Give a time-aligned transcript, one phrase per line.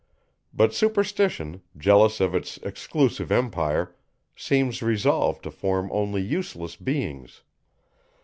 [0.51, 3.95] But superstition, jealous of its exclusive empire,
[4.35, 7.43] seems resolved to form only useless beings.